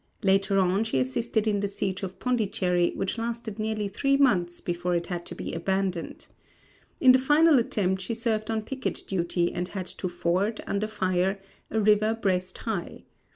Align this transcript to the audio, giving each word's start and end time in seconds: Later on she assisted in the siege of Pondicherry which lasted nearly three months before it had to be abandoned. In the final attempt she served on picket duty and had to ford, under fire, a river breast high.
Later 0.23 0.57
on 0.57 0.83
she 0.83 0.99
assisted 0.99 1.45
in 1.47 1.59
the 1.59 1.67
siege 1.67 2.01
of 2.01 2.17
Pondicherry 2.17 2.91
which 2.95 3.19
lasted 3.19 3.59
nearly 3.59 3.87
three 3.87 4.17
months 4.17 4.59
before 4.59 4.95
it 4.95 5.05
had 5.05 5.27
to 5.27 5.35
be 5.35 5.53
abandoned. 5.53 6.25
In 6.99 7.11
the 7.11 7.19
final 7.19 7.59
attempt 7.59 8.01
she 8.01 8.15
served 8.15 8.49
on 8.49 8.63
picket 8.63 9.03
duty 9.05 9.53
and 9.53 9.67
had 9.67 9.85
to 9.85 10.09
ford, 10.09 10.59
under 10.65 10.87
fire, 10.87 11.39
a 11.69 11.79
river 11.79 12.15
breast 12.19 12.57
high. 12.57 13.03